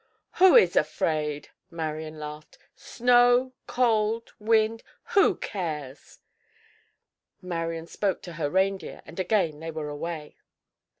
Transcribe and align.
"Who 0.37 0.55
is 0.55 0.75
afraid?" 0.75 1.49
Marian 1.69 2.17
laughed. 2.17 2.57
"Snow, 2.75 3.53
cold, 3.67 4.31
wind—who 4.39 5.35
cares?" 5.35 6.17
Marian 7.39 7.85
spoke 7.85 8.23
to 8.23 8.33
her 8.33 8.49
reindeer, 8.49 9.03
and 9.05 9.19
again 9.19 9.59
they 9.59 9.69
were 9.69 9.89
away. 9.89 10.37